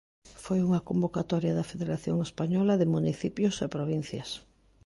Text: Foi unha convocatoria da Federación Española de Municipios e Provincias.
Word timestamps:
Foi 0.43 0.59
unha 0.67 0.85
convocatoria 0.89 1.53
da 1.57 1.69
Federación 1.71 2.17
Española 2.27 2.73
de 2.81 2.91
Municipios 2.95 3.55
e 3.65 3.73
Provincias. 3.77 4.29